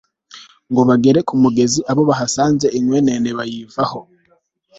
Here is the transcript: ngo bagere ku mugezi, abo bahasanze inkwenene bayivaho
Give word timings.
ngo 0.71 0.81
bagere 0.89 1.19
ku 1.27 1.33
mugezi, 1.43 1.79
abo 1.91 2.01
bahasanze 2.09 2.67
inkwenene 2.77 3.29
bayivaho 3.37 3.99